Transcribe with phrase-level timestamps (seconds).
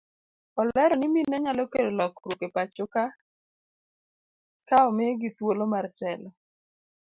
[0.59, 3.03] Olero ni mine nyalo kelo lokruok e pachoka
[4.67, 6.29] ka omigi thuolo mar telo.